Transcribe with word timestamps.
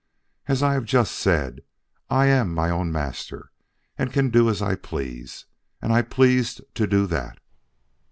As 0.47 0.63
I 0.63 0.73
have 0.73 0.85
just 0.85 1.11
said, 1.13 1.61
I 2.09 2.25
am 2.25 2.55
my 2.55 2.71
own 2.71 2.91
master 2.91 3.51
and 3.99 4.11
can 4.11 4.31
do 4.31 4.49
as 4.49 4.59
I 4.59 4.73
please, 4.73 5.45
and 5.79 5.93
I 5.93 6.01
pleased 6.01 6.59
to 6.73 6.87
do 6.87 7.05
that. 7.05 7.37